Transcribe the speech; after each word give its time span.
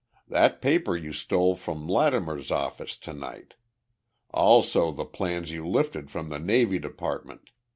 "That 0.27 0.63
paper 0.63 0.95
you 0.97 1.13
stole 1.13 1.55
from 1.55 1.87
Lattimer's 1.87 2.49
office 2.49 2.95
to 2.97 3.13
night. 3.13 3.53
Also 4.31 4.89
the 4.91 5.05
plans 5.05 5.51
you 5.51 5.63
lifted 5.63 6.09
from 6.09 6.29
the 6.29 6.39
Navy 6.39 6.79
Department. 6.79 7.51